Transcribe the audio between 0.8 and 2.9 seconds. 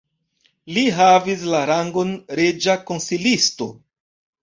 havis la rangon reĝa